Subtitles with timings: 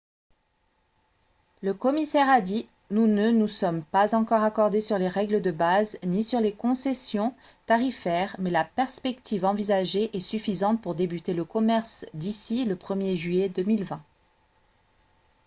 [1.61, 5.95] le commissaire a dit:«nous ne nous sommes pas encore accordés sur les règles de base
[6.03, 7.35] ni sur les concessions
[7.67, 13.49] tarifaires mais la perspective envisagée est suffisante pour débuter le commerce d'ici le 1er juillet
[13.49, 14.01] 2020»